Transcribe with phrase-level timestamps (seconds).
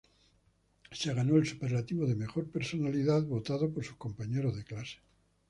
[0.91, 4.97] Se ganó el superlativo de "Mejor Personalidad" votado por sus compañeros de clase.